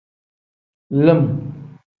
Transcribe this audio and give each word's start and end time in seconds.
Lim. 1.05 1.23